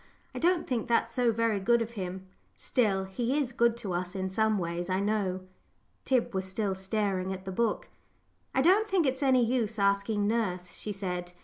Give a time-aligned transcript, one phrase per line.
[0.33, 2.25] "I don't think that's so very good of him.
[2.57, 5.41] Still, he is good to us in some ways, I know."
[6.05, 7.87] Tib was still staring at the book.
[8.55, 11.33] "I don't think it's any use asking nurse," she said.